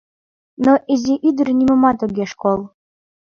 Но 0.65 0.73
изи 0.93 1.13
ӱдыр 1.27 1.47
нимомат 1.59 1.97
огеш 2.05 2.31
кол. 2.41 2.59